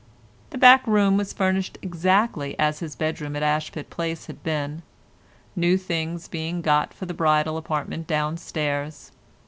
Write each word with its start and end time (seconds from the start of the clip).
The 0.49 0.57
back 0.57 0.87
room 0.87 1.15
was 1.15 1.31
furnished 1.31 1.77
exactly 1.83 2.57
as 2.57 2.79
his 2.79 2.95
bedroom 2.95 3.35
at 3.35 3.43
Ashpit 3.43 3.91
Place 3.91 4.25
had 4.25 4.41
been—new 4.41 5.77
things 5.77 6.27
being 6.27 6.63
got 6.63 6.91
for 6.91 7.05
the 7.05 7.13
bridal 7.13 7.55
apartment 7.55 8.07
downstairs. 8.07 9.11